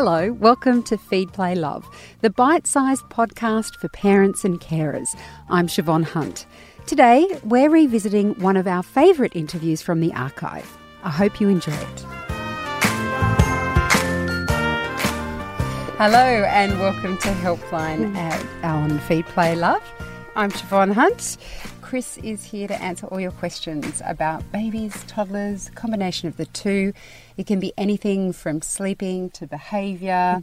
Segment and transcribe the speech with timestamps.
[0.00, 1.84] Hello, welcome to Feed Play Love,
[2.20, 5.08] the bite sized podcast for parents and carers.
[5.50, 6.46] I'm Siobhan Hunt.
[6.86, 10.78] Today, we're revisiting one of our favourite interviews from the archive.
[11.02, 12.00] I hope you enjoy it.
[15.98, 18.16] Hello, and welcome to Helpline hmm.
[18.16, 19.82] at on Feed Play Love.
[20.36, 21.38] I'm Siobhan Hunt.
[21.88, 26.92] Chris is here to answer all your questions about babies, toddlers, combination of the two.
[27.38, 30.42] It can be anything from sleeping to behaviour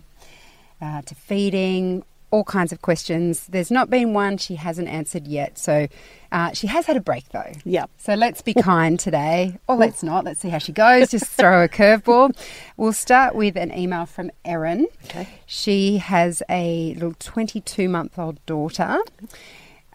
[0.81, 3.45] uh, to feeding, all kinds of questions.
[3.45, 5.59] There's not been one she hasn't answered yet.
[5.59, 5.87] So
[6.31, 7.51] uh, she has had a break though.
[7.63, 7.91] Yep.
[7.99, 10.25] So let's be kind today, or let's not.
[10.25, 11.11] Let's see how she goes.
[11.11, 12.35] Just throw a curveball.
[12.75, 14.87] We'll start with an email from Erin.
[15.03, 15.27] Okay.
[15.45, 18.97] She has a little 22 month old daughter.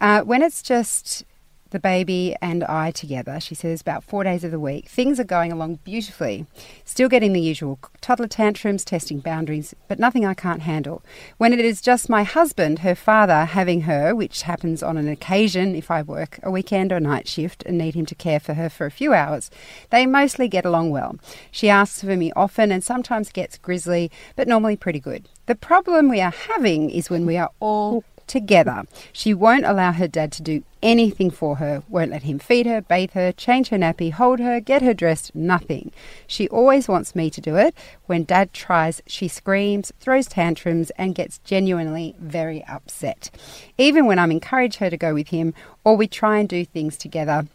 [0.01, 1.25] Uh, when it's just
[1.71, 4.89] the baby and I together, she says, about four days of the week.
[4.89, 6.47] Things are going along beautifully.
[6.85, 11.03] Still getting the usual toddler tantrums, testing boundaries, but nothing I can't handle.
[11.39, 15.75] When it is just my husband, her father, having her, which happens on an occasion
[15.75, 18.69] if I work a weekend or night shift and need him to care for her
[18.69, 19.51] for a few hours,
[19.91, 21.17] they mostly get along well.
[21.51, 25.29] She asks for me often and sometimes gets grizzly, but normally pretty good.
[25.47, 28.85] The problem we are having is when we are all together.
[29.13, 32.81] She won't allow her dad to do anything for her, won't let him feed her,
[32.81, 35.91] bathe her, change her nappy, hold her, get her dressed, nothing.
[36.27, 37.75] She always wants me to do it.
[38.07, 43.31] When dad tries, she screams, throws tantrums, and gets genuinely very upset.
[43.77, 45.53] Even when I'm encourage her to go with him
[45.85, 47.49] or we try and do things together,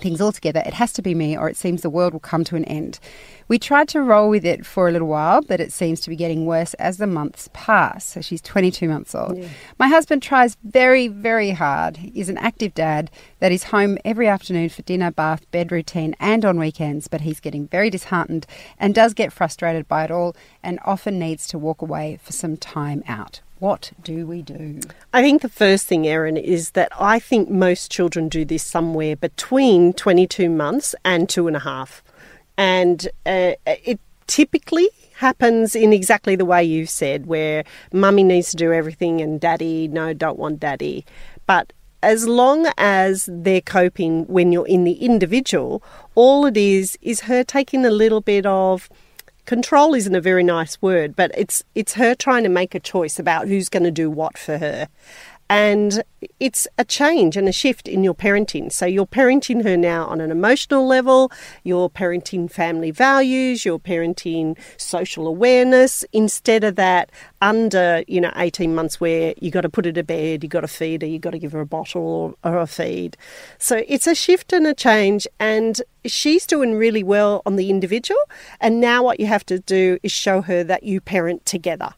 [0.00, 2.44] things all together, it has to be me or it seems the world will come
[2.44, 2.98] to an end.
[3.48, 6.16] We tried to roll with it for a little while, but it seems to be
[6.16, 8.04] getting worse as the months pass.
[8.04, 9.36] So she's 22 months old.
[9.36, 9.48] Yeah.
[9.78, 11.98] My husband tries very, very hard.
[11.98, 16.44] He's an active dad that is home every afternoon for dinner, bath, bed routine, and
[16.44, 18.46] on weekends, but he's getting very disheartened
[18.78, 22.56] and does get frustrated by it all and often needs to walk away for some
[22.56, 23.40] time out.
[23.62, 24.80] What do we do?
[25.12, 29.14] I think the first thing, Erin, is that I think most children do this somewhere
[29.14, 32.02] between 22 months and two and a half.
[32.58, 37.62] And uh, it typically happens in exactly the way you've said, where
[37.92, 41.06] mummy needs to do everything and daddy, no, don't want daddy.
[41.46, 41.72] But
[42.02, 45.84] as long as they're coping when you're in the individual,
[46.16, 48.90] all it is is her taking a little bit of
[49.46, 53.18] control isn't a very nice word, but it's it's her trying to make a choice
[53.18, 54.88] about who's going to do what for her.
[55.48, 56.02] And
[56.40, 58.72] it's a change and a shift in your parenting.
[58.72, 61.30] So you're parenting her now on an emotional level,
[61.64, 67.10] you're parenting family values, you're parenting social awareness instead of that
[67.40, 70.60] under, you know, 18 months where you got to put her to bed, you got
[70.60, 73.16] to feed her, you got to give her a bottle or, or a feed.
[73.58, 78.20] So it's a shift and a change and she's doing really well on the individual
[78.60, 81.94] and now what you have to do is show her that you parent together.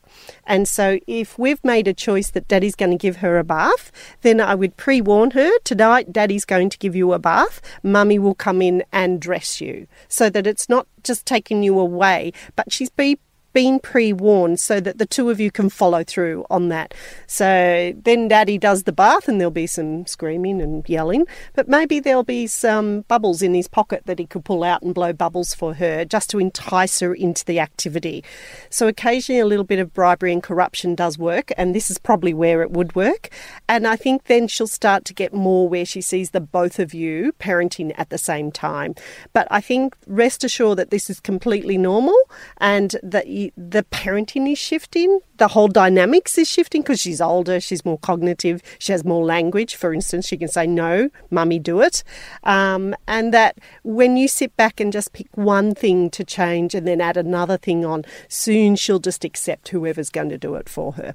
[0.47, 3.91] And so, if we've made a choice that daddy's going to give her a bath,
[4.25, 7.61] then I would pre warn her tonight, daddy's going to give you a bath.
[7.83, 12.33] Mummy will come in and dress you so that it's not just taking you away,
[12.57, 13.21] but she's be
[13.55, 16.93] been pre warned so that the two of you can follow through on that.
[17.27, 22.01] So then daddy does the bath and there'll be some screaming and yelling, but maybe
[22.01, 25.55] there'll be some bubbles in his pocket that he could pull out and blow bubbles
[25.55, 28.23] for her just to entice her into the activity.
[28.69, 32.35] So occasionally a little bit of bribery and corruption does work, and this is probably
[32.35, 33.31] where it would work.
[33.69, 36.93] And I think then she'll start to get more where she sees the both of
[36.93, 38.97] you parenting at the same time.
[39.33, 42.17] But I think rest assured that this is completely normal
[42.59, 47.61] and that you the parenting is shifting, the whole dynamics is shifting because she's older,
[47.61, 49.75] she's more cognitive, she has more language.
[49.75, 52.05] For instance, she can say, No, mummy, do it.
[52.45, 56.87] Um, and that when you sit back and just pick one thing to change and
[56.87, 60.93] then add another thing on, soon she'll just accept whoever's going to do it for
[60.93, 61.15] her.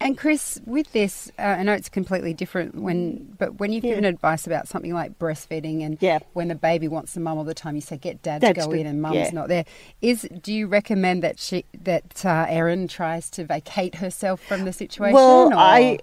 [0.00, 3.90] And Chris, with this, uh, I know it's completely different when, but when you've yeah.
[3.90, 6.18] given advice about something like breastfeeding and yeah.
[6.32, 8.72] when the baby wants the mum all the time, you say get dad, to go
[8.72, 9.30] in and mum's yeah.
[9.30, 9.64] not there.
[10.00, 14.72] Is do you recommend that she that uh, Erin tries to vacate herself from the
[14.72, 15.14] situation?
[15.14, 15.54] Well, or?
[15.54, 15.98] I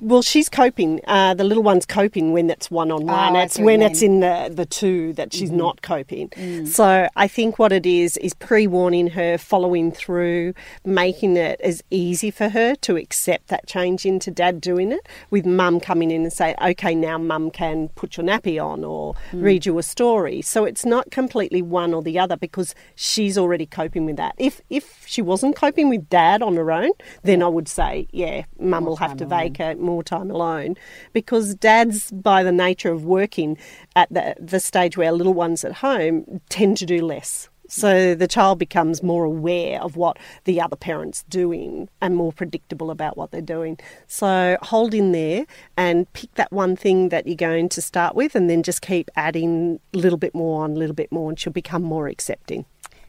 [0.00, 1.00] well, she's coping.
[1.06, 3.36] Uh, the little one's coping when it's one on one.
[3.36, 5.58] It's when it's in the the two that she's mm-hmm.
[5.58, 6.28] not coping.
[6.30, 6.66] Mm.
[6.66, 10.54] So I think what it is is pre warning her, following through,
[10.84, 15.06] making it as easy for her to accept that change into dad doing it.
[15.30, 19.14] With mum coming in and say, okay, now mum can put your nappy on or
[19.32, 19.42] mm.
[19.42, 20.42] read you a story.
[20.42, 24.34] So it's not completely one or the other because she's already coping with that.
[24.38, 26.79] If if she wasn't coping with dad on her own,
[27.22, 30.76] then I would say, yeah, mum will have to vacate more time alone
[31.12, 33.58] because dads, by the nature of working
[33.96, 37.48] at the, the stage where little ones at home, tend to do less.
[37.70, 42.90] So the child becomes more aware of what the other parent's doing and more predictable
[42.90, 43.78] about what they're doing.
[44.08, 45.46] So hold in there
[45.76, 49.08] and pick that one thing that you're going to start with and then just keep
[49.14, 52.64] adding a little bit more on, a little bit more, and she'll become more accepting.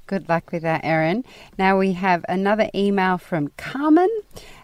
[0.07, 1.23] Good luck with that, Erin.
[1.57, 4.09] Now we have another email from Carmen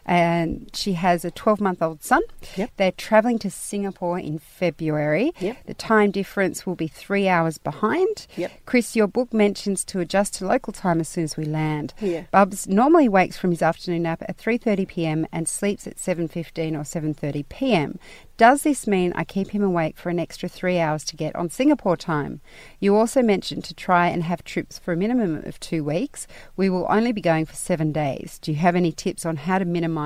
[0.08, 2.22] and she has a 12 month old son.
[2.56, 2.70] Yep.
[2.78, 5.32] They're traveling to Singapore in February.
[5.38, 5.66] Yep.
[5.66, 8.26] The time difference will be three hours behind.
[8.36, 8.50] Yep.
[8.64, 11.92] Chris, your book mentions to adjust to local time as soon as we land.
[12.00, 12.24] Yeah.
[12.30, 15.26] Bubs normally wakes from his afternoon nap at 3:30 p.m.
[15.30, 17.98] and sleeps at 7:15 or 7:30 p.m.
[18.38, 21.50] Does this mean I keep him awake for an extra three hours to get on
[21.50, 22.40] Singapore time?
[22.78, 26.28] You also mentioned to try and have trips for a minimum of two weeks.
[26.56, 28.38] We will only be going for seven days.
[28.40, 29.97] Do you have any tips on how to minimize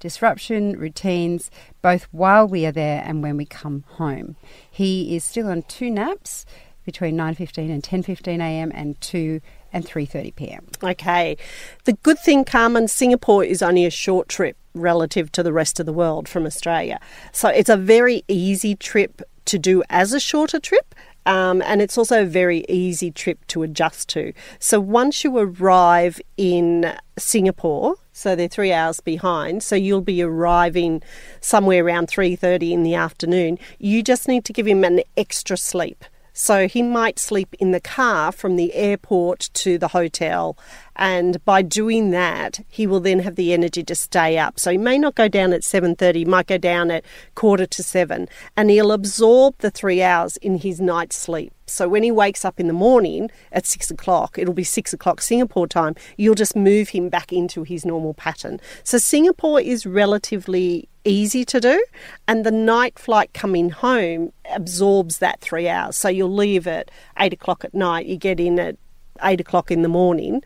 [0.00, 1.50] disruption, routines,
[1.82, 4.36] both while we are there and when we come home?
[4.70, 6.44] He is still on two naps
[6.84, 8.70] between 9.15 and 10.15 a.m.
[8.74, 9.40] and 2
[9.72, 10.66] and 3.30 p.m.
[10.82, 11.36] Okay.
[11.84, 15.86] The good thing, Carmen, Singapore is only a short trip relative to the rest of
[15.86, 17.00] the world from Australia.
[17.32, 20.94] So it's a very easy trip to do as a shorter trip.
[21.26, 24.32] Um, and it's also a very easy trip to adjust to.
[24.58, 31.02] So once you arrive in Singapore, so they're three hours behind, so you'll be arriving
[31.40, 36.04] somewhere around 3.30 in the afternoon, you just need to give him an extra sleep.
[36.32, 40.56] So he might sleep in the car from the airport to the hotel.
[40.96, 44.60] And by doing that, he will then have the energy to stay up.
[44.60, 47.04] So he may not go down at 7.30, he might go down at
[47.34, 48.28] quarter to seven.
[48.56, 51.52] And he'll absorb the three hours in his night's sleep.
[51.66, 55.20] So when he wakes up in the morning at six o'clock, it'll be six o'clock
[55.20, 58.60] Singapore time, you'll just move him back into his normal pattern.
[58.82, 61.84] So Singapore is relatively easy to do,
[62.28, 65.96] and the night flight coming home absorbs that three hours.
[65.96, 68.76] So you'll leave at eight o'clock at night, you get in at
[69.22, 70.42] eight o'clock in the morning.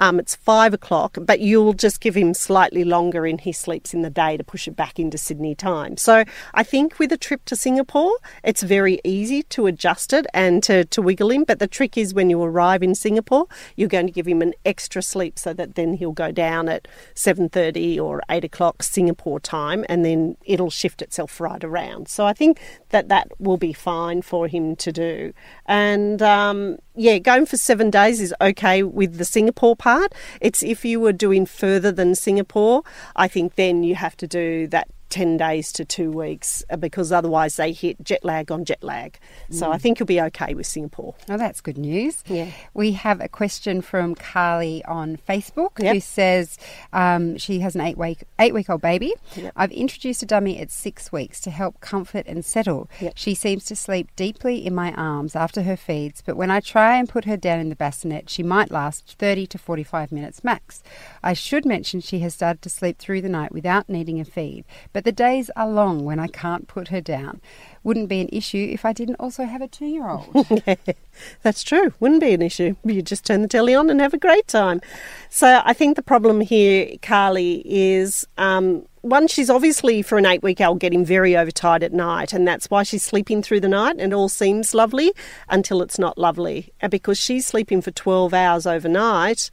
[0.00, 4.02] Um, it's five o'clock, but you'll just give him slightly longer in his sleeps in
[4.02, 5.96] the day to push it back into Sydney time.
[5.96, 8.12] So I think with a trip to Singapore,
[8.44, 11.44] it's very easy to adjust it and to, to wiggle him.
[11.44, 14.52] But the trick is when you arrive in Singapore, you're going to give him an
[14.64, 19.84] extra sleep so that then he'll go down at 7.30 or 8 o'clock Singapore time
[19.88, 22.08] and then it'll shift itself right around.
[22.08, 22.60] So I think
[22.90, 25.32] that that will be fine for him to do.
[25.64, 30.12] And um, yeah, going for seven days is okay with the Singapore part.
[30.40, 32.82] It's if you were doing further than Singapore,
[33.14, 37.12] I think then you have to do that 10 days to two weeks uh, because
[37.12, 39.18] otherwise they hit jet lag on jet lag.
[39.50, 41.14] So I think you'll be okay with Singapore.
[41.28, 42.24] Oh, that's good news.
[42.26, 42.50] Yeah.
[42.74, 45.94] We have a question from Carly on Facebook Yep.
[45.94, 46.58] who says
[46.92, 49.14] um, she has an eight week eight week old baby.
[49.36, 49.52] Yep.
[49.56, 52.88] I've introduced a dummy at six weeks to help comfort and settle.
[53.00, 53.12] Yep.
[53.16, 56.96] She seems to sleep deeply in my arms after her feeds, but when I try
[56.96, 60.82] and put her down in the bassinet, she might last 30 to 45 minutes max.
[61.22, 64.64] I should mention she has started to sleep through the night without needing a feed,
[64.96, 67.42] but the days are long when I can't put her down.
[67.84, 70.62] Wouldn't be an issue if I didn't also have a two year old.
[71.42, 71.92] That's true.
[72.00, 72.76] Wouldn't be an issue.
[72.82, 74.80] You just turn the telly on and have a great time.
[75.28, 80.42] So I think the problem here, Carly, is um, one, she's obviously for an eight
[80.42, 83.96] week old getting very overtired at night, and that's why she's sleeping through the night,
[83.98, 85.12] and all seems lovely
[85.50, 86.72] until it's not lovely.
[86.80, 89.50] And because she's sleeping for 12 hours overnight,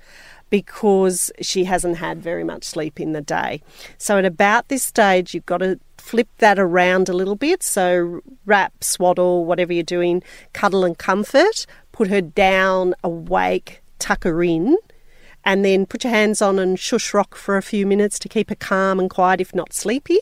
[0.53, 3.59] because she hasn't had very much sleep in the day.
[3.97, 7.63] So at about this stage, you've got to flip that around a little bit.
[7.63, 10.21] So wrap, swaddle, whatever you're doing,
[10.53, 14.77] cuddle and comfort, put her down, awake, tuck her in.
[15.43, 18.49] And then put your hands on and shush rock for a few minutes to keep
[18.49, 20.19] her calm and quiet, if not sleepy.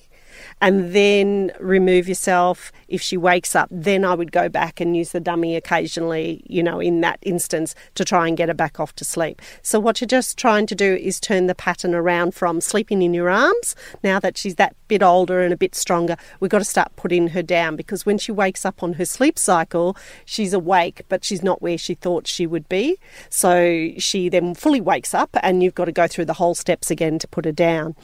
[0.59, 2.71] And then remove yourself.
[2.87, 6.63] If she wakes up, then I would go back and use the dummy occasionally, you
[6.63, 9.41] know, in that instance to try and get her back off to sleep.
[9.61, 13.13] So, what you're just trying to do is turn the pattern around from sleeping in
[13.13, 13.75] your arms.
[14.03, 17.29] Now that she's that bit older and a bit stronger, we've got to start putting
[17.29, 19.95] her down because when she wakes up on her sleep cycle,
[20.25, 22.97] she's awake, but she's not where she thought she would be.
[23.29, 26.91] So, she then fully wakes up, and you've got to go through the whole steps
[26.91, 27.95] again to put her down.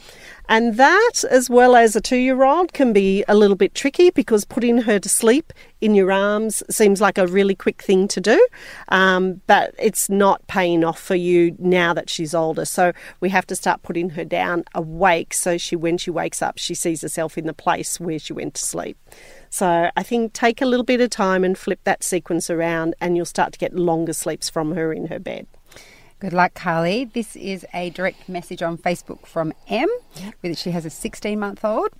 [0.48, 4.10] And that, as well as a two year old, can be a little bit tricky
[4.10, 8.20] because putting her to sleep in your arms seems like a really quick thing to
[8.20, 8.46] do.
[8.88, 12.64] Um, but it's not paying off for you now that she's older.
[12.64, 16.58] So we have to start putting her down awake so she, when she wakes up,
[16.58, 18.96] she sees herself in the place where she went to sleep.
[19.50, 23.16] So I think take a little bit of time and flip that sequence around, and
[23.16, 25.46] you'll start to get longer sleeps from her in her bed.
[26.20, 27.04] Good luck, Carly.
[27.04, 29.88] This is a direct message on Facebook from M.
[30.42, 31.90] With she has a 16 month old.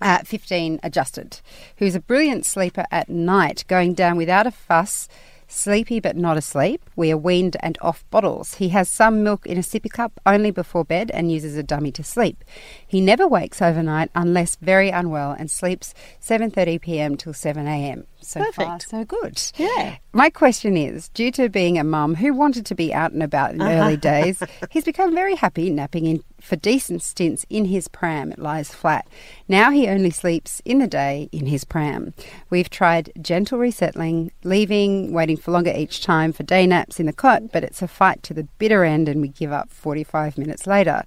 [0.00, 1.40] Uh, 15 adjusted,
[1.78, 5.08] who's a brilliant sleeper at night, going down without a fuss,
[5.54, 6.90] Sleepy but not asleep.
[6.96, 8.54] We are weaned and off bottles.
[8.54, 11.92] He has some milk in a sippy cup only before bed and uses a dummy
[11.92, 12.42] to sleep.
[12.84, 17.16] He never wakes overnight unless very unwell and sleeps 7:30 p.m.
[17.16, 18.04] till 7 a.m.
[18.20, 18.90] So far, Perfect.
[18.90, 19.40] so good.
[19.56, 19.96] Yeah.
[20.12, 23.52] My question is due to being a mum who wanted to be out and about
[23.52, 23.72] in uh-huh.
[23.72, 28.30] early days, he's become very happy napping in for decent stints in his pram.
[28.30, 29.08] It lies flat.
[29.48, 32.12] Now he only sleeps in the day in his pram.
[32.50, 37.12] We've tried gentle resettling, leaving, waiting for longer each time for day naps in the
[37.12, 40.66] cot, but it's a fight to the bitter end and we give up 45 minutes
[40.66, 41.02] later.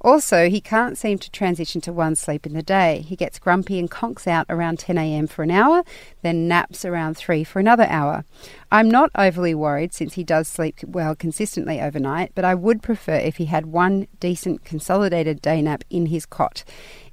[0.00, 3.04] Also, he can't seem to transition to one sleep in the day.
[3.06, 5.28] He gets grumpy and conks out around 10 a.m.
[5.28, 5.84] for an hour,
[6.22, 8.24] then naps around 3 for another hour.
[8.72, 13.14] I'm not overly worried since he does sleep well consistently overnight, but I would prefer
[13.14, 16.64] if he had one decent consolidated day nap in his cot.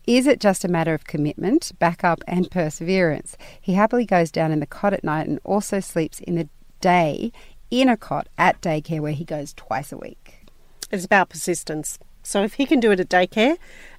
[0.07, 3.37] Is it just a matter of commitment, backup, and perseverance?
[3.61, 6.49] He happily goes down in the cot at night and also sleeps in the
[6.83, 7.31] day
[7.71, 10.45] in a cot at daycare where he goes twice a week.
[10.91, 11.97] It's about persistence.
[12.21, 13.57] So if he can do it at daycare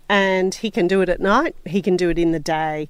[0.09, 2.89] and he can do it at night, he can do it in the day.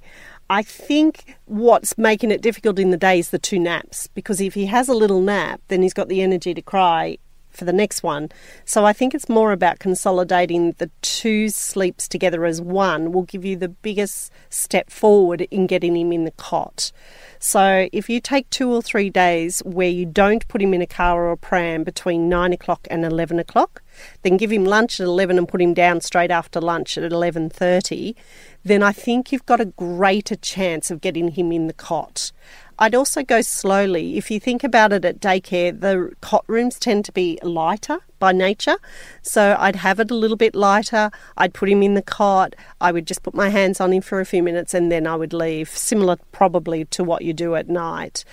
[0.49, 4.53] I think what's making it difficult in the day is the two naps because if
[4.53, 7.17] he has a little nap, then he's got the energy to cry
[7.55, 8.29] for the next one.
[8.65, 13.45] So I think it's more about consolidating the two sleeps together as one will give
[13.45, 16.91] you the biggest step forward in getting him in the cot.
[17.39, 20.87] So if you take two or three days where you don't put him in a
[20.87, 23.81] car or a pram between nine o'clock and eleven o'clock,
[24.21, 27.49] then give him lunch at eleven and put him down straight after lunch at eleven
[27.49, 28.15] thirty,
[28.63, 32.31] then I think you've got a greater chance of getting him in the cot.
[32.77, 34.17] I'd also go slowly.
[34.17, 38.33] If you think about it at daycare, the cot rooms tend to be lighter by
[38.33, 38.75] nature.
[39.21, 41.09] So I'd have it a little bit lighter.
[41.37, 42.53] I'd put him in the cot.
[42.81, 45.15] I would just put my hands on him for a few minutes and then I
[45.15, 48.25] would leave, similar probably to what you do at night.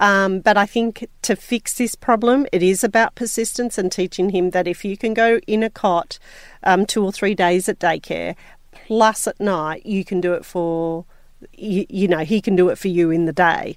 [0.00, 4.50] Um, but I think to fix this problem, it is about persistence and teaching him
[4.50, 6.18] that if you can go in a cot
[6.62, 8.36] um, two or three days at daycare,
[8.72, 11.04] plus at night, you can do it for
[11.52, 13.76] you, you know, he can do it for you in the day.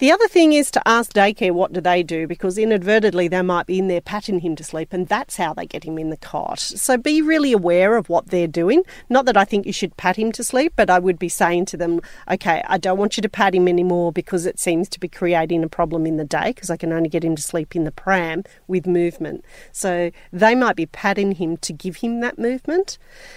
[0.00, 3.66] The other thing is to ask daycare what do they do because inadvertently they might
[3.66, 6.16] be in there patting him to sleep and that's how they get him in the
[6.16, 6.58] cot.
[6.58, 8.84] So be really aware of what they're doing.
[9.10, 11.66] Not that I think you should pat him to sleep, but I would be saying
[11.66, 14.98] to them, okay, I don't want you to pat him anymore because it seems to
[14.98, 17.76] be creating a problem in the day because I can only get him to sleep
[17.76, 19.44] in the pram with movement.
[19.70, 22.96] So they might be patting him to give him that movement.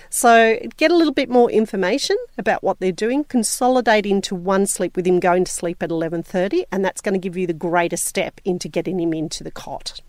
[0.09, 4.95] So get a little bit more information about what they're doing, consolidate into one sleep
[4.95, 8.05] with him going to sleep at 11:30 and that's going to give you the greatest
[8.05, 10.01] step into getting him into the cot.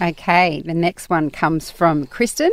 [0.00, 2.50] Okay, the next one comes from Kristen,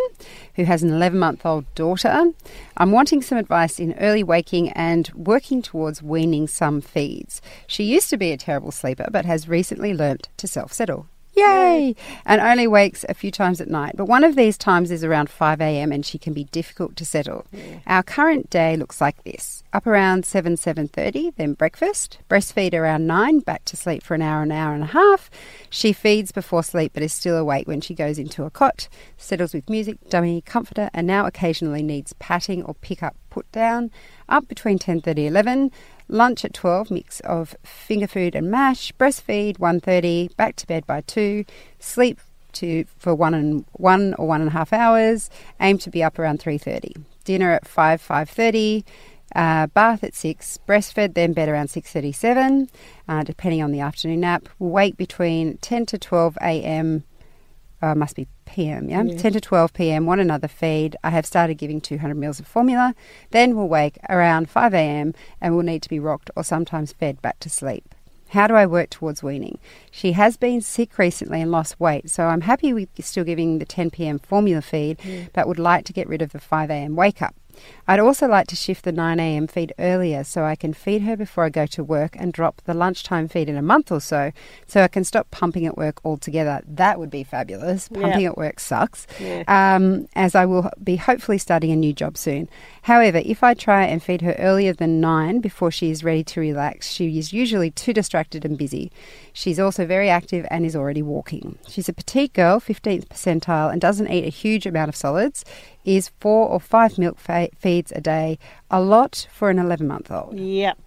[0.55, 2.31] who has an 11 month old daughter.
[2.77, 7.41] I'm wanting some advice in early waking and working towards weaning some feeds.
[7.65, 11.07] She used to be a terrible sleeper, but has recently learnt to self settle.
[11.33, 11.95] Yay!
[12.25, 13.95] And only wakes a few times at night.
[13.95, 15.91] But one of these times is around 5 a.m.
[15.91, 17.45] and she can be difficult to settle.
[17.88, 19.63] Our current day looks like this.
[19.73, 22.19] Up around 7, 7.30, then breakfast.
[22.29, 25.29] Breastfeed around 9, back to sleep for an hour, an hour and a half.
[25.69, 28.89] She feeds before sleep but is still awake when she goes into a cot.
[29.17, 33.91] Settles with music, dummy, comforter, and now occasionally needs patting or pick up, put down.
[34.27, 35.71] Up between 10.30 11.
[36.12, 38.91] Lunch at 12, mix of finger food and mash.
[38.94, 41.46] Breastfeed 1.30, back to bed by 2.
[41.80, 42.20] Sleep
[42.53, 45.30] to for one and one or one and a half hours.
[45.62, 47.03] Aim to be up around 3.30.
[47.24, 48.84] Dinner at 5, 5.30.
[49.34, 52.68] Uh, bath at 6, breastfed, then bed around 6.37,
[53.08, 54.50] uh, depending on the afternoon nap.
[54.60, 57.06] Wake between 10 to 12 a.m.,
[57.81, 59.03] uh, must be PM, yeah?
[59.03, 60.95] 10 to 12 PM, one another feed.
[61.03, 62.93] I have started giving 200 mils of formula.
[63.31, 67.21] Then we'll wake around 5 AM and will need to be rocked or sometimes fed
[67.21, 67.95] back to sleep.
[68.29, 69.59] How do I work towards weaning?
[69.91, 73.65] She has been sick recently and lost weight, so I'm happy with still giving the
[73.65, 75.00] 10 pm formula feed,
[75.33, 77.35] but would like to get rid of the 5 am wake up.
[77.88, 81.17] I'd also like to shift the 9 am feed earlier so I can feed her
[81.17, 84.31] before I go to work and drop the lunchtime feed in a month or so,
[84.67, 86.62] so I can stop pumping at work altogether.
[86.67, 87.88] That would be fabulous.
[87.89, 88.29] Pumping Yeah.
[88.29, 89.43] at work sucks, Yeah.
[89.48, 92.50] um, as I will be hopefully starting a new job soon.
[92.84, 96.39] However, if I try and feed her earlier than 9 before she is ready to
[96.39, 98.91] relax, she is usually too distracted and busy.
[99.34, 101.58] She's also very active and is already walking.
[101.67, 105.43] She's a petite girl, 15th percentile, and doesn't eat a huge amount of solids,
[105.85, 108.38] is four or five milk fa- feeds a day,
[108.69, 110.38] a lot for an 11 month old.
[110.38, 110.77] Yep.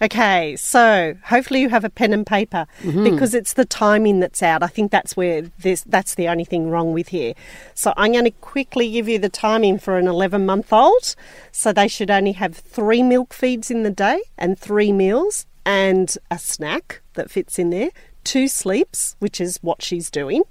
[0.00, 3.04] Okay, so hopefully you have a pen and paper mm-hmm.
[3.04, 4.62] because it's the timing that's out.
[4.62, 7.34] I think that's where this that's the only thing wrong with here.
[7.74, 11.14] So I'm going to quickly give you the timing for an 11 month old.
[11.52, 16.16] So they should only have 3 milk feeds in the day and 3 meals and
[16.30, 17.90] a snack that fits in there.
[18.24, 20.42] two sleeps, which is what she's doing.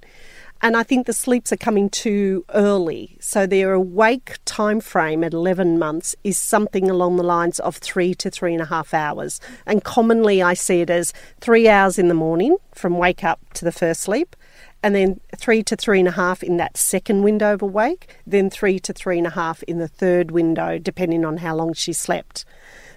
[0.60, 3.16] And I think the sleeps are coming too early.
[3.20, 8.12] So their awake time frame at 11 months is something along the lines of three
[8.16, 9.40] to three and a half hours.
[9.66, 13.64] And commonly I see it as three hours in the morning from wake up to
[13.64, 14.34] the first sleep,
[14.82, 18.50] and then three to three and a half in that second window of awake, then
[18.50, 21.92] three to three and a half in the third window, depending on how long she
[21.92, 22.44] slept.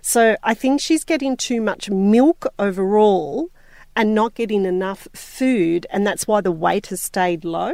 [0.02, 3.52] So I think she's getting too much milk overall
[3.96, 7.74] and not getting enough food, and that's why the weight has stayed low.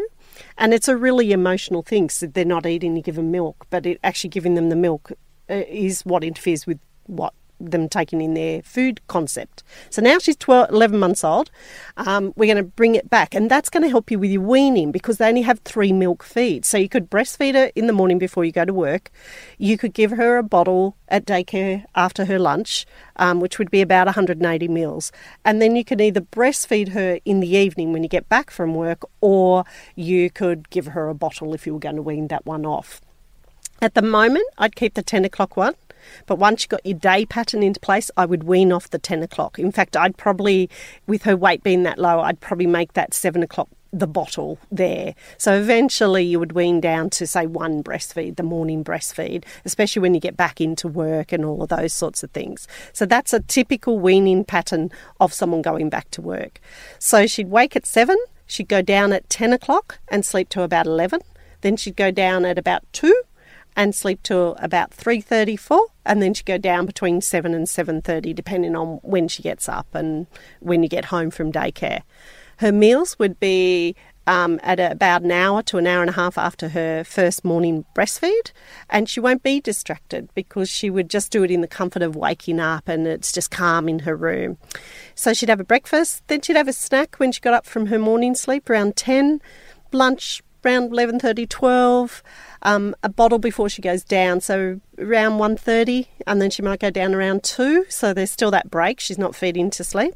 [0.57, 3.85] And it's a really emotional thing, so they're not eating to give them milk, but
[3.85, 5.11] it, actually giving them the milk
[5.49, 9.63] uh, is what interferes with what them taking in their food concept.
[9.89, 11.49] So now she's 12, 11 months old.
[11.97, 14.41] Um, we're going to bring it back, and that's going to help you with your
[14.41, 16.67] weaning because they only have three milk feeds.
[16.67, 19.11] So you could breastfeed her in the morning before you go to work.
[19.57, 22.85] You could give her a bottle at daycare after her lunch,
[23.15, 25.11] um, which would be about 180 mils.
[25.45, 28.75] And then you could either breastfeed her in the evening when you get back from
[28.75, 29.63] work, or
[29.95, 33.01] you could give her a bottle if you were going to wean that one off.
[33.81, 35.75] At the moment, I'd keep the 10 o'clock one
[36.25, 39.23] but once you got your day pattern into place, I would wean off the 10
[39.23, 39.59] o'clock.
[39.59, 40.69] In fact, I'd probably,
[41.05, 45.15] with her weight being that low, I'd probably make that 7 o'clock the bottle there.
[45.37, 50.13] So eventually you would wean down to, say, one breastfeed, the morning breastfeed, especially when
[50.13, 52.67] you get back into work and all of those sorts of things.
[52.93, 56.59] So that's a typical weaning pattern of someone going back to work.
[56.99, 60.85] So she'd wake at seven, she'd go down at 10 o'clock and sleep to about
[60.85, 61.21] 11.
[61.61, 63.23] Then she'd go down at about 2
[63.77, 68.75] and sleep till about 3.34 and then she go down between 7 and 7.30 depending
[68.75, 70.27] on when she gets up and
[70.59, 72.01] when you get home from daycare.
[72.57, 76.37] Her meals would be um, at about an hour to an hour and a half
[76.37, 78.51] after her first morning breastfeed,
[78.89, 82.15] and she won't be distracted because she would just do it in the comfort of
[82.15, 84.57] waking up and it's just calm in her room.
[85.15, 87.85] So she'd have a breakfast, then she'd have a snack when she got up from
[87.85, 89.39] her morning sleep around 10,
[89.93, 92.23] lunch around 11.30, 12,
[92.63, 96.89] um, a bottle before she goes down, so around 1.30, and then she might go
[96.89, 98.99] down around 2, so there's still that break.
[98.99, 100.15] She's not feeding to sleep.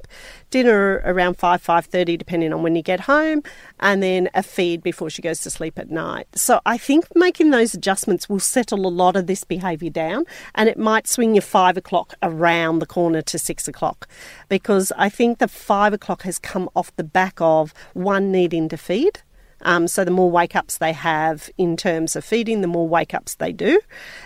[0.50, 3.44] Dinner around 5, 5.30, depending on when you get home,
[3.80, 6.28] and then a feed before she goes to sleep at night.
[6.36, 10.68] So I think making those adjustments will settle a lot of this behaviour down, and
[10.68, 14.10] it might swing your 5 o'clock around the corner to 6 o'clock,
[14.50, 18.78] because I think the 5 o'clock has come off the back of one needing to
[18.78, 19.22] feed
[19.64, 23.14] um, so the more wake ups they have in terms of feeding, the more wake
[23.14, 23.80] ups they do.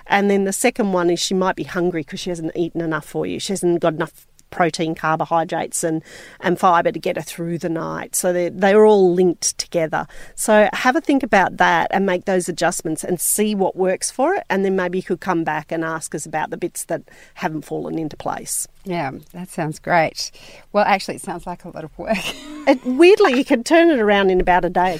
[0.07, 3.05] And then the second one is she might be hungry because she hasn't eaten enough
[3.05, 3.39] for you.
[3.39, 6.01] She hasn't got enough protein, carbohydrates, and,
[6.39, 8.15] and fibre to get her through the night.
[8.15, 10.07] So they're, they're all linked together.
[10.35, 14.33] So have a think about that and make those adjustments and see what works for
[14.33, 14.45] it.
[14.49, 17.03] And then maybe you could come back and ask us about the bits that
[17.35, 18.65] haven't fallen into place.
[18.85, 20.31] Yeah, that sounds great.
[20.71, 22.15] Well, actually, it sounds like a lot of work.
[22.67, 24.99] it, weirdly, you can turn it around in about a day.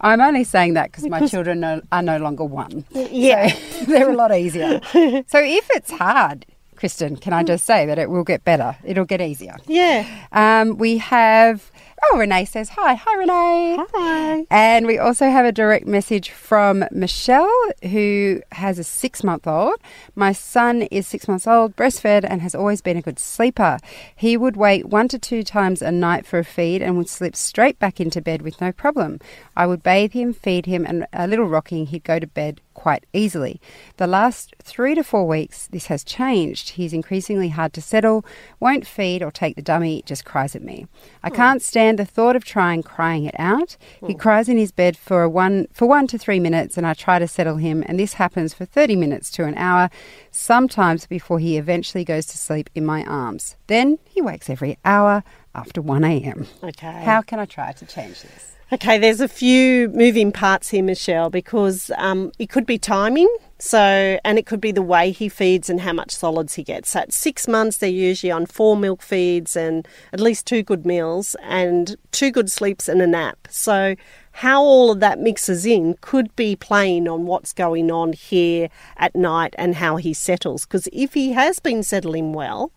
[0.00, 2.84] I'm only saying that because my children are, are, no longer one.
[2.90, 3.48] Yeah.
[3.48, 4.80] So they're a lot easier.
[4.92, 8.76] so if it's hard, Kristen, can I just say that it will get better?
[8.84, 9.56] It'll get easier.
[9.66, 10.06] Yeah.
[10.32, 11.70] Um, we have
[12.12, 12.94] Oh, Renee says hi.
[12.94, 13.78] Hi, Renee.
[13.94, 14.46] Hi.
[14.50, 17.50] And we also have a direct message from Michelle,
[17.82, 19.76] who has a six month old.
[20.14, 23.78] My son is six months old, breastfed, and has always been a good sleeper.
[24.14, 27.34] He would wait one to two times a night for a feed and would slip
[27.34, 29.18] straight back into bed with no problem.
[29.56, 33.06] I would bathe him, feed him, and a little rocking, he'd go to bed quite
[33.12, 33.60] easily.
[33.96, 36.70] The last three to four weeks, this has changed.
[36.70, 38.24] He's increasingly hard to settle,
[38.60, 40.86] won't feed or take the dummy, just cries at me.
[41.24, 41.34] I hmm.
[41.34, 43.76] can't stand the thought of trying crying it out.
[44.06, 44.18] He hmm.
[44.18, 47.26] cries in his bed for one for one to three minutes, and I try to
[47.26, 49.88] settle him, and this happens for thirty minutes to an hour,
[50.30, 53.56] sometimes before he eventually goes to sleep in my arms.
[53.68, 56.46] Then he wakes every hour after one a.m.
[56.62, 57.02] Okay.
[57.04, 58.55] How can I try to change this?
[58.72, 63.28] Okay, there's a few moving parts here, Michelle, because um, it could be timing.
[63.60, 66.90] So, and it could be the way he feeds and how much solids he gets.
[66.90, 70.84] So, at six months, they're usually on four milk feeds and at least two good
[70.84, 73.46] meals and two good sleeps and a nap.
[73.48, 73.94] So,
[74.32, 79.14] how all of that mixes in could be playing on what's going on here at
[79.14, 80.66] night and how he settles.
[80.66, 82.72] Because if he has been settling well,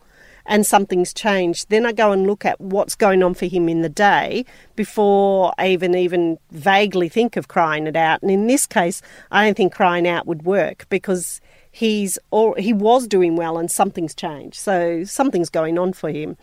[0.49, 3.83] and something's changed, then I go and look at what's going on for him in
[3.83, 8.21] the day before I even even vaguely think of crying it out.
[8.23, 11.39] And in this case, I don't think crying out would work because
[11.71, 14.57] he's or he was doing well and something's changed.
[14.57, 16.35] So something's going on for him.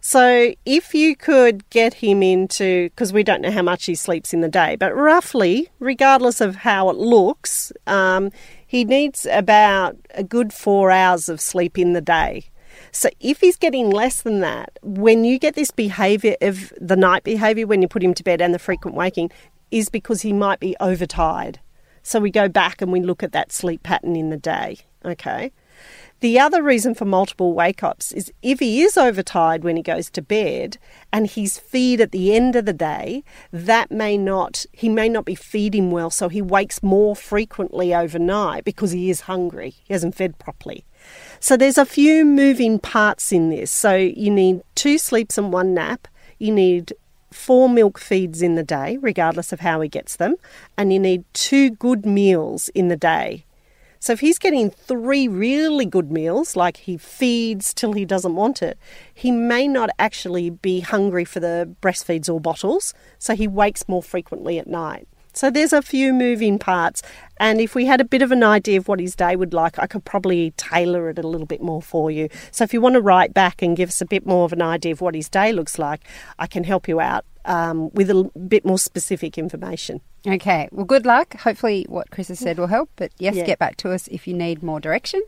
[0.00, 4.32] So if you could get him into, because we don't know how much he sleeps
[4.32, 8.30] in the day, but roughly, regardless of how it looks, um,
[8.64, 12.50] he needs about a good four hours of sleep in the day.
[12.96, 17.24] So if he's getting less than that, when you get this behaviour of the night
[17.24, 19.30] behaviour when you put him to bed and the frequent waking,
[19.70, 21.60] is because he might be overtired.
[22.02, 24.78] So we go back and we look at that sleep pattern in the day.
[25.04, 25.52] Okay.
[26.20, 30.08] The other reason for multiple wake ups is if he is overtired when he goes
[30.10, 30.78] to bed
[31.12, 35.26] and he's feed at the end of the day, that may not, he may not
[35.26, 39.74] be feeding well, so he wakes more frequently overnight because he is hungry.
[39.84, 40.86] He hasn't fed properly.
[41.40, 43.70] So there's a few moving parts in this.
[43.70, 46.08] So you need two sleeps and one nap.
[46.38, 46.92] You need
[47.30, 50.36] four milk feeds in the day, regardless of how he gets them,
[50.76, 53.44] and you need two good meals in the day.
[53.98, 58.62] So if he's getting three really good meals, like he feeds till he doesn't want
[58.62, 58.78] it,
[59.12, 64.02] he may not actually be hungry for the breastfeeds or bottles, so he wakes more
[64.02, 65.08] frequently at night.
[65.36, 67.02] So there's a few moving parts,
[67.36, 69.78] and if we had a bit of an idea of what his day would like,
[69.78, 72.30] I could probably tailor it a little bit more for you.
[72.50, 74.62] So if you want to write back and give us a bit more of an
[74.62, 76.00] idea of what his day looks like,
[76.38, 80.00] I can help you out um, with a bit more specific information.
[80.26, 80.68] Okay.
[80.72, 81.36] Well, good luck.
[81.38, 82.90] Hopefully, what Chris has said will help.
[82.96, 83.44] But yes, Yeah.
[83.44, 85.22] get back to us if you need more direction.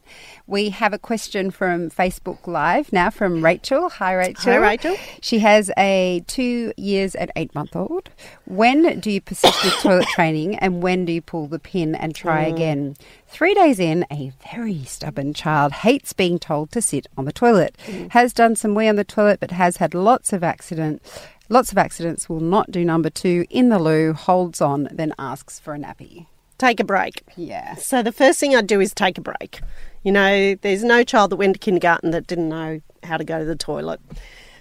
[0.49, 3.91] We have a question from Facebook Live now from Rachel.
[3.91, 4.53] Hi, Rachel.
[4.55, 4.97] Hi, Rachel.
[5.23, 8.11] She has a two years and eight month old.
[8.47, 12.13] When do you persist with toilet training and when do you pull the pin and
[12.13, 12.97] try again?
[13.29, 17.77] Three days in, a very stubborn child hates being told to sit on the toilet.
[18.11, 21.03] Has done some wee on the toilet, but has had lots of accident.
[21.51, 22.29] Lots of accidents.
[22.29, 24.13] Will not do number two in the loo.
[24.13, 26.27] Holds on, then asks for a nappy.
[26.59, 27.23] Take a break.
[27.37, 27.77] Yeah.
[27.77, 29.61] So the first thing I'd do is take a break.
[30.03, 33.39] You know, there's no child that went to kindergarten that didn't know how to go
[33.39, 34.01] to the toilet.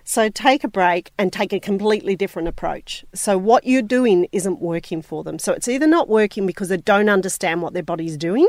[0.03, 3.03] So take a break and take a completely different approach.
[3.13, 5.37] So what you're doing isn't working for them.
[5.39, 8.47] So it's either not working because they don't understand what their body's doing,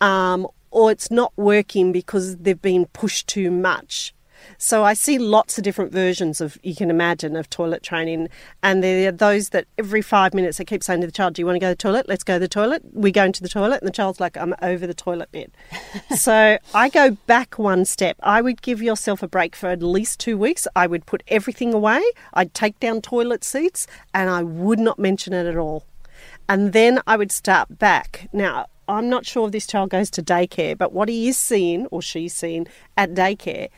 [0.00, 4.14] um, or it's not working because they've been pushed too much.
[4.58, 8.28] So I see lots of different versions of you can imagine of toilet training,
[8.62, 11.42] and there are those that every five minutes they keep saying to the child, "Do
[11.42, 12.08] you want to go to the toilet?
[12.08, 14.54] Let's go to the toilet." We go into the toilet, and the child's like, "I'm
[14.62, 15.52] over the toilet bit."
[16.16, 18.16] so I go back one step.
[18.22, 20.66] I would give yourself a break for at least two weeks.
[20.76, 22.02] I would put everything away.
[22.34, 25.84] I'd take down toilet seats, and I would not mention it at all.
[26.48, 28.28] And then I would start back.
[28.32, 31.86] Now, I'm not sure if this child goes to daycare, but what he is seeing,
[31.86, 33.68] or she's seeing at daycare,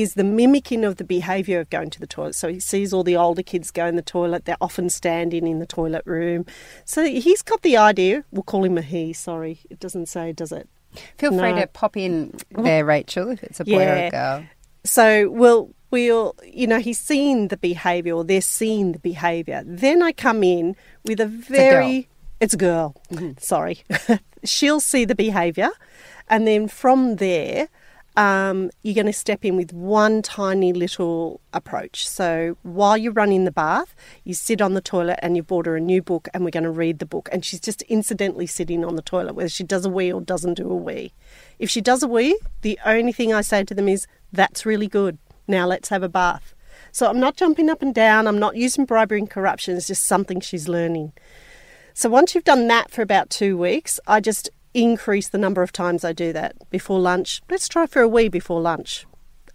[0.00, 2.34] is the mimicking of the behaviour of going to the toilet.
[2.34, 5.58] So he sees all the older kids go in the toilet, they're often standing in
[5.58, 6.46] the toilet room.
[6.84, 10.50] So he's got the idea, we'll call him a he, sorry, it doesn't say, does
[10.52, 10.68] it?
[11.18, 11.60] Feel free No.
[11.60, 14.44] to pop in there, Rachel, if it's a boy or a girl.
[14.84, 19.62] So we'll we'll you know he's seen the behaviour or they're seeing the behaviour.
[19.64, 20.74] Then I come in
[21.04, 22.08] with a very
[22.40, 23.00] it's a girl.
[23.10, 23.32] Mm-hmm.
[23.38, 23.84] Sorry,
[24.44, 25.70] she'll see the behaviour,
[26.28, 27.68] and then from there.
[28.16, 32.06] Um, you're going to step in with one tiny little approach.
[32.06, 33.94] So while you're running the bath,
[34.24, 36.64] you sit on the toilet and you bought her a new book, and we're going
[36.64, 37.28] to read the book.
[37.32, 40.54] And she's just incidentally sitting on the toilet, whether she does a wee or doesn't
[40.54, 41.14] do a wee.
[41.58, 44.88] If she does a wee, the only thing I say to them is, That's really
[44.88, 45.18] good.
[45.48, 46.54] Now let's have a bath.
[46.90, 50.04] So I'm not jumping up and down, I'm not using bribery and corruption, it's just
[50.04, 51.12] something she's learning.
[51.94, 55.72] So once you've done that for about two weeks, I just increase the number of
[55.72, 56.56] times I do that.
[56.70, 59.06] Before lunch, let's try for a wee before lunch.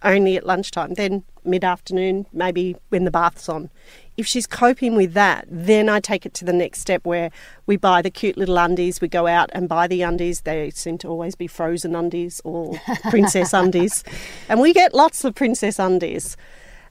[0.02, 0.94] Only at lunchtime.
[0.94, 3.70] Then mid afternoon, maybe when the bath's on.
[4.16, 7.30] If she's coping with that, then I take it to the next step where
[7.66, 9.00] we buy the cute little undies.
[9.00, 10.42] We go out and buy the undies.
[10.42, 14.04] They seem to always be frozen undies or princess undies.
[14.48, 16.36] And we get lots of princess undies.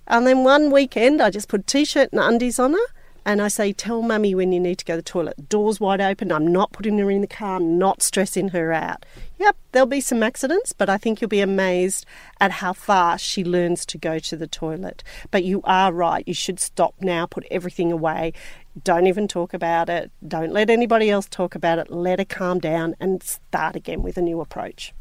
[0.07, 2.87] And then one weekend, I just put a t shirt and undies on her.
[3.27, 5.49] And I say, Tell mummy when you need to go to the toilet.
[5.49, 6.31] Door's wide open.
[6.31, 7.57] I'm not putting her in the car.
[7.57, 9.05] I'm not stressing her out.
[9.37, 12.05] Yep, there'll be some accidents, but I think you'll be amazed
[12.39, 15.03] at how fast she learns to go to the toilet.
[15.29, 16.25] But you are right.
[16.25, 18.31] You should stop now, put everything away.
[18.81, 20.09] Don't even talk about it.
[20.25, 21.91] Don't let anybody else talk about it.
[21.91, 24.93] Let her calm down and start again with a new approach.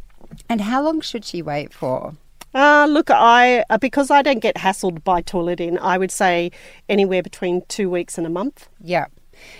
[0.48, 2.16] And how long should she wait for?
[2.56, 6.50] Uh, look, I uh, because I don't get hassled by toileting, I would say
[6.88, 8.68] anywhere between two weeks and a month.
[8.82, 9.06] Yeah.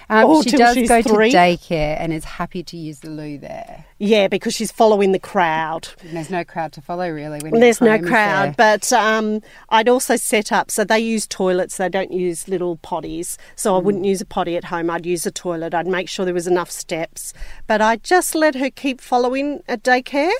[0.09, 1.31] Um, Oh, she does go three?
[1.31, 3.85] to daycare and is happy to use the loo there.
[3.99, 5.89] Yeah, because she's following the crowd.
[6.01, 7.41] And there's no crowd to follow really.
[7.41, 8.79] When There's no crowd, there?
[8.79, 11.77] but um, I'd also set up so they use toilets.
[11.77, 14.89] They don't use little potties, so I wouldn't use a potty at home.
[14.89, 15.75] I'd use a toilet.
[15.75, 17.35] I'd make sure there was enough steps,
[17.67, 20.33] but I just let her keep following at daycare.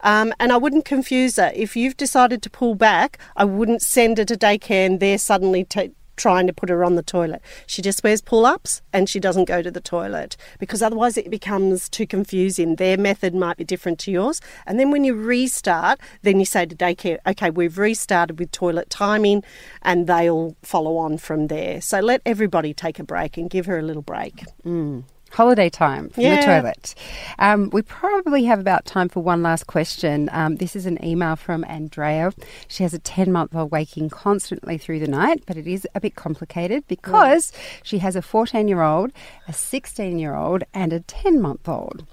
[0.00, 1.52] Um, and I wouldn't confuse her.
[1.54, 5.64] If you've decided to pull back, I wouldn't send her to daycare and they're suddenly
[5.64, 5.82] ta
[6.20, 7.40] trying to put her on the toilet.
[7.66, 11.30] She just wears pull ups and she doesn't go to the toilet because otherwise it
[11.30, 12.76] becomes too confusing.
[12.76, 14.40] Their method might be different to yours.
[14.66, 18.90] And then when you restart, then you say to daycare, okay, we've restarted with toilet
[18.90, 19.42] timing
[19.80, 21.80] and they'll follow on from there.
[21.80, 24.44] So let everybody take a break and give her a little break.
[24.62, 25.04] Mm.
[25.30, 26.36] Holiday time from Yeah.
[26.40, 26.94] the toilet.
[27.38, 30.28] Um, we probably have about time for one last question.
[30.32, 32.32] Um, this is an email from Andrea.
[32.68, 36.00] She has a 10 month old waking constantly through the night, but it is a
[36.00, 39.12] bit complicated because she has a 14 year old,
[39.46, 42.04] a 16 year old, and a 10 month old.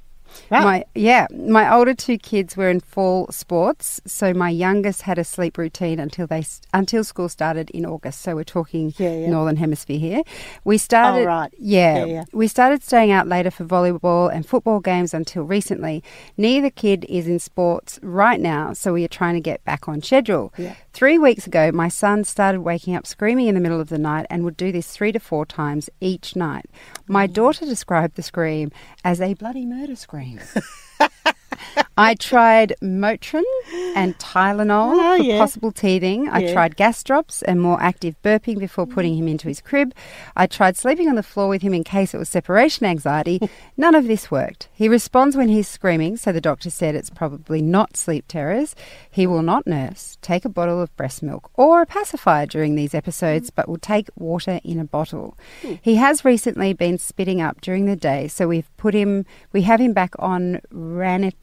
[0.49, 0.63] Wow.
[0.63, 5.23] My yeah, my older two kids were in fall sports, so my youngest had a
[5.23, 8.21] sleep routine until they until school started in August.
[8.21, 9.29] So we're talking Yeah, yeah.
[9.29, 10.21] northern hemisphere here.
[10.63, 11.51] We started, Oh, right.
[11.57, 12.23] yeah, Yeah, yeah.
[12.33, 16.03] we started staying out later for volleyball and football games until recently.
[16.37, 20.01] Neither kid is in sports right now, so we are trying to get back on
[20.01, 20.53] schedule.
[20.97, 24.25] Three weeks ago, my son started waking up screaming in the middle of the night
[24.31, 26.65] and would do this three to four times each night.
[27.05, 27.33] My mm.
[27.33, 28.71] daughter described the scream
[29.03, 30.39] as a bloody murder scream.
[31.97, 33.43] I tried Motrin
[33.95, 35.39] and Tylenol Oh, for yeah.
[35.39, 36.29] possible teething.
[36.29, 36.53] I Yeah.
[36.53, 39.93] tried gas drops and more active burping before putting him into his crib.
[40.35, 43.39] I tried sleeping on the floor with him in case it was separation anxiety.
[43.77, 44.69] None of this worked.
[44.73, 48.75] He responds when he's screaming, so the doctor said it's probably not sleep terrors.
[49.09, 52.93] He will not nurse, take a bottle of breast milk or a pacifier during these
[52.93, 55.35] episodes, but will take water in a bottle.
[55.63, 55.73] Hmm.
[55.81, 59.81] He has recently been spitting up during the day, so we've put him, we have
[59.81, 61.33] him back on ranitidine,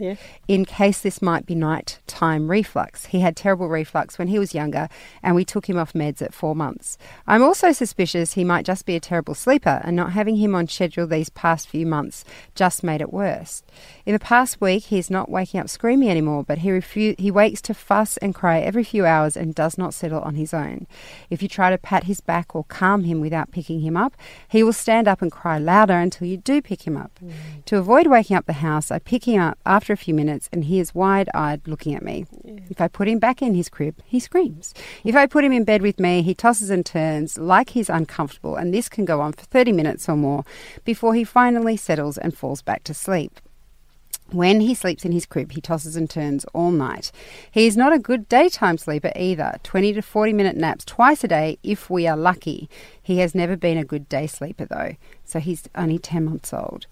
[0.00, 0.14] Yeah,
[0.46, 3.06] in case this might be nighttime reflux.
[3.06, 4.88] He had terrible reflux when he was younger,
[5.22, 6.98] and we took him off meds at four months.
[7.26, 10.68] I'm also suspicious he might just be a terrible sleeper, and not having him on
[10.68, 13.62] schedule these past few months just made it worse.
[14.06, 17.60] In the past week, he's not waking up screaming anymore, but he refu- he wakes
[17.62, 20.86] to fuss and cry every few hours and does not settle on his own.
[21.30, 24.16] If you try to pat his back or calm him without picking him up,
[24.48, 27.18] he will stand up and cry louder until you do pick him up.
[27.22, 27.64] Mm.
[27.66, 30.64] To avoid waking up the house, I pick him up after a few minutes and
[30.64, 32.26] he is wide eyed looking at me.
[32.70, 34.74] If I put him back in his crib, he screams.
[35.04, 38.56] If I put him in bed with me, he tosses and turns like he's uncomfortable,
[38.56, 40.44] and this can go on for 30 minutes or more
[40.84, 43.40] before he finally settles and falls back to sleep.
[44.30, 47.10] When he sleeps in his crib, he tosses and turns all night.
[47.50, 49.58] He is not a good daytime sleeper either.
[49.62, 52.68] 20 to 40 minute naps twice a day if we are lucky.
[53.02, 56.86] He has never been a good day sleeper though, so he's only 10 months old.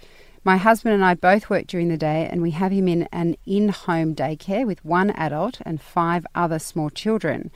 [0.46, 3.34] My husband and I both work during the day and we have him in an
[3.46, 7.50] in home daycare with one adult and five other small children.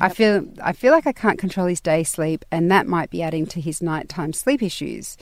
[0.00, 3.22] I feel I feel like I can't control his day sleep and that might be
[3.22, 5.16] adding to his nighttime sleep issues.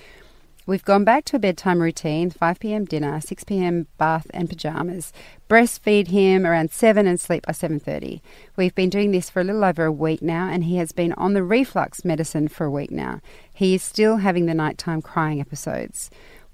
[0.65, 5.13] We've gone back to a bedtime routine 5 pm dinner, 6 pm bath and pajamas.
[5.47, 8.23] Breastfeed him around 7 and sleep by 7:30.
[8.57, 11.13] We've been doing this for a little over a week now and he has been
[11.15, 13.21] on the reflux medicine for a week now.
[13.53, 16.09] He is still having the nighttime crying episodes.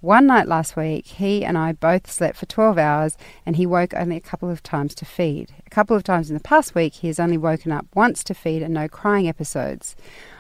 [0.07, 3.93] One night last week, he and I both slept for 12 hours and he woke
[3.93, 5.53] only a couple of times to feed.
[5.67, 8.33] A couple of times in the past week, he has only woken up once to
[8.33, 9.97] feed and no crying episodes.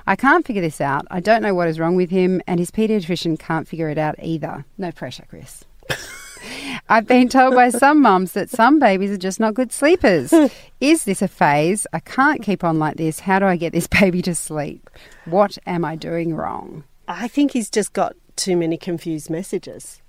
[0.07, 1.05] I can't figure this out.
[1.11, 4.14] I don't know what is wrong with him, and his paediatrician can't figure it out
[4.22, 4.64] either.
[4.79, 5.64] No pressure, Chris.
[6.88, 10.33] I've been told by some mums that some babies are just not good sleepers.
[10.81, 11.88] Is this a phase?
[11.92, 13.18] I can't keep on like this.
[13.18, 14.88] How do I get this baby to sleep?
[15.24, 16.85] What am I doing wrong?
[17.09, 20.03] I think he's just got too many confused messages.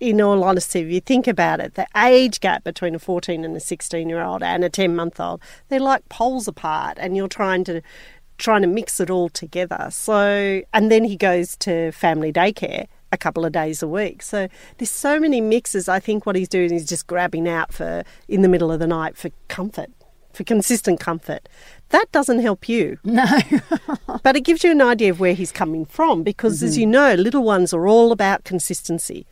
[0.00, 3.56] In all honesty, if you think about it, the age gap between a 14 and
[3.56, 7.28] a 16 year old and a 10 month old, they're like poles apart, and you're
[7.28, 7.82] trying to
[8.38, 9.88] trying to mix it all together.
[9.90, 14.22] So, and then he goes to family daycare a couple of days a week.
[14.22, 15.88] So there's so many mixes.
[15.88, 18.86] I think what he's doing is just grabbing out for in the middle of the
[18.86, 19.90] night for comfort,
[20.32, 21.48] for consistent comfort.
[21.90, 22.98] That doesn't help you.
[23.04, 23.24] No.
[24.22, 27.14] But it gives you an idea of where he's coming from because, as you know,
[27.14, 29.26] little ones are all about consistency.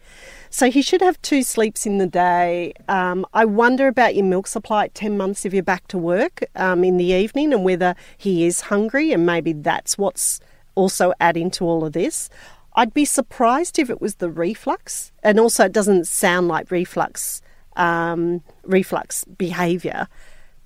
[0.49, 2.73] So he should have two sleeps in the day.
[2.89, 6.43] Um, I wonder about your milk supply at 10 months if you're back to work
[6.57, 10.41] um, in the evening and whether he is hungry and maybe that's what's
[10.75, 12.29] also adding to all of this.
[12.75, 17.43] I'd be surprised if it was the reflux, and also it doesn't sound like reflux
[17.77, 20.09] um, reflux behaviour.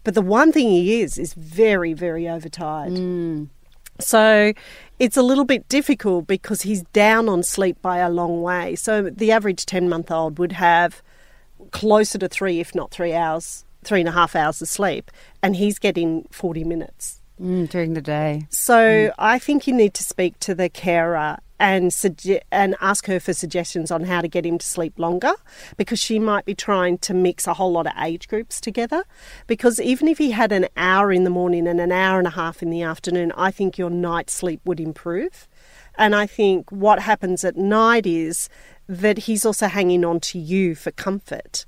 [0.05, 2.93] But the one thing he is is very, very overtired.
[4.01, 4.53] So
[4.99, 8.75] it's a little bit difficult because he's down on sleep by a long way.
[8.75, 11.03] So the average 10 month old would have
[11.71, 15.11] closer to three, if not three hours, three and a half hours of sleep,
[15.43, 17.21] and he's getting 40 minutes.
[17.41, 18.47] Mm, during the day.
[18.51, 23.21] So I think you need to speak to the carer and suge- and ask her
[23.21, 25.33] for suggestions on how to get him to sleep longer
[25.77, 29.05] because she might be trying to mix a whole lot of age groups together.
[29.47, 32.31] Because even if he had an hour in the morning and an hour and a
[32.33, 35.49] half in the afternoon I think your night sleep would improve.
[35.97, 38.49] And I think what happens at night is
[38.89, 41.67] that he's also hanging on to you for comfort.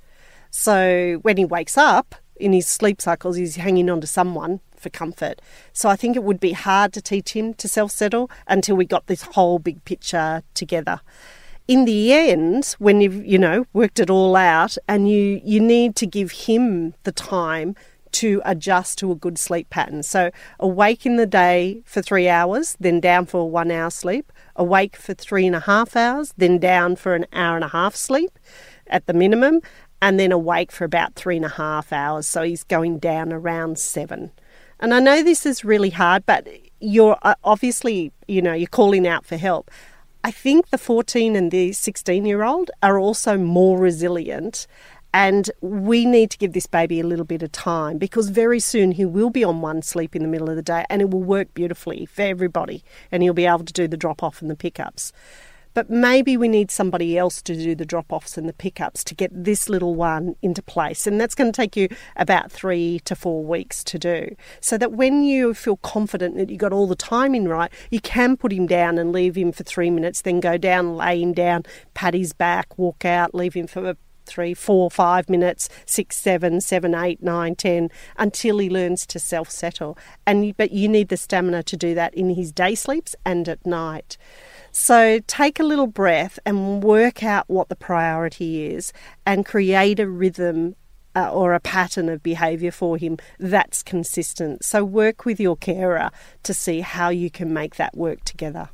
[0.51, 4.89] So when he wakes up in his sleep cycles, he's hanging on to someone for
[4.89, 5.41] comfort.
[5.73, 8.85] So I think it would be hard to teach him to self settle until we
[8.85, 11.01] got this whole big picture together.
[11.67, 15.95] In the end, when you've you know worked it all out, and you you need
[15.97, 17.75] to give him the time
[18.13, 20.01] to adjust to a good sleep pattern.
[20.01, 24.31] So awake in the day for three hours, then down for one hour sleep.
[24.55, 27.95] Awake for three and a half hours, then down for an hour and a half
[27.95, 28.39] sleep
[28.87, 29.61] at the minimum,
[30.01, 32.27] and then awake for about three and a half hours.
[32.27, 34.31] So he's going down around seven.
[34.79, 36.47] And I know this is really hard, but
[36.79, 39.71] you're uh, obviously, you know, you're calling out for help.
[40.23, 44.67] I think the 14 and the 16 year old are also more resilient.
[45.13, 48.91] And we need to give this baby a little bit of time because very soon
[48.91, 51.23] he will be on one sleep in the middle of the day and it will
[51.23, 54.55] work beautifully for everybody and he'll be able to do the drop off and the
[54.55, 55.11] pickups.
[55.77, 59.13] But maybe we need somebody else to do the drop offs and the pickups to
[59.13, 61.05] get this little one into place.
[61.05, 64.35] And that's going to take you about three to four weeks to do.
[64.59, 68.37] So that when you feel confident that you got all the timing right, you can
[68.37, 71.61] put him down and leave him for three minutes, then go down, lay him down,
[71.93, 73.95] pat his back, walk out, leave him for
[74.27, 79.49] three, four, five minutes, six, seven, seven, eight, nine, ten, until he learns to self
[79.49, 79.97] settle.
[80.25, 83.65] And but you need the stamina to do that in his day sleeps and at
[83.65, 84.17] night.
[84.71, 88.93] So take a little breath and work out what the priority is
[89.25, 90.75] and create a rhythm
[91.15, 94.63] uh, or a pattern of behaviour for him that's consistent.
[94.63, 96.11] So work with your carer
[96.43, 98.69] to see how you can make that work together.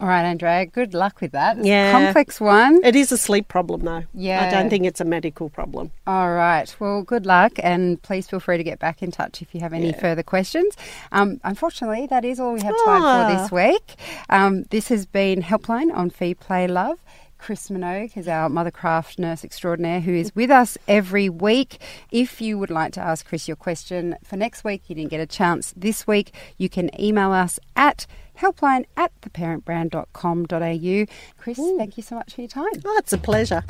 [0.00, 1.58] All right, Andrea, good luck with that.
[1.58, 1.90] It's Yeah.
[1.90, 2.80] complex one.
[2.84, 4.04] It is a sleep problem, though.
[4.14, 4.44] Yeah.
[4.46, 5.90] I don't think it's a medical problem.
[6.06, 6.72] All right.
[6.78, 9.72] Well, good luck, and please feel free to get back in touch if you have
[9.72, 10.76] any further questions.
[11.10, 13.42] Um, unfortunately, that is all we have time for Ah.
[13.42, 13.96] this week.
[14.30, 16.98] Um, this has been Helpline on Feed Play Love.
[17.36, 21.78] Chris Minogue is our Mothercraft nurse extraordinaire who is with us every week.
[22.10, 25.20] If you would like to ask Chris your question for next week, you didn't get
[25.20, 28.06] a chance this week, you can email us at
[28.40, 31.06] helpline at theparentbrand.com.au.
[31.36, 32.72] Chris, thank you so much for your time.
[32.84, 33.62] Oh, it's a pleasure.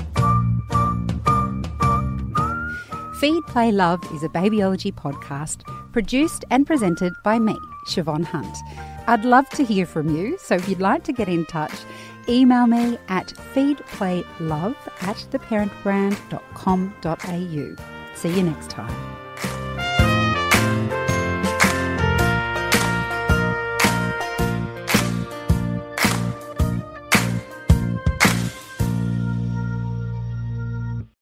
[3.18, 7.56] Feed, Play, Love is a babyology podcast produced and presented by me,
[7.88, 8.56] Siobhan Hunt.
[9.08, 11.72] I'd love to hear from you, so if you'd like to get in touch,
[12.28, 17.76] email me at feedplaylove at theparentbrand.com.au.
[18.14, 19.17] See you next time.